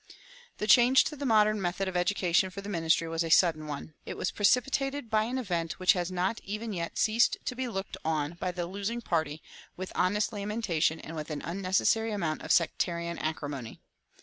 The 0.57 0.65
change 0.65 1.03
to 1.03 1.15
the 1.15 1.27
modern 1.27 1.61
method 1.61 1.87
of 1.87 1.95
education 1.95 2.49
for 2.49 2.61
the 2.61 2.69
ministry 2.69 3.07
was 3.07 3.23
a 3.23 3.29
sudden 3.29 3.67
one. 3.67 3.93
It 4.03 4.17
was 4.17 4.31
precipitated 4.31 5.11
by 5.11 5.25
an 5.25 5.37
event 5.37 5.73
which 5.73 5.93
has 5.93 6.11
not 6.11 6.41
even 6.43 6.73
yet 6.73 6.97
ceased 6.97 7.37
to 7.45 7.55
be 7.55 7.67
looked 7.67 7.97
on 8.03 8.33
by 8.39 8.51
the 8.51 8.65
losing 8.65 9.01
party 9.01 9.43
with 9.77 9.91
honest 9.93 10.33
lamentation 10.33 10.99
and 10.99 11.15
with 11.15 11.29
an 11.29 11.43
unnecessary 11.43 12.13
amount 12.13 12.41
of 12.41 12.51
sectarian 12.51 13.19
acrimony. 13.19 13.79